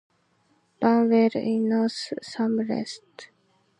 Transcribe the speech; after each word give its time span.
Banwell 0.81 1.35
in 1.35 1.69
North 1.69 2.13
Somerset. 2.23 3.29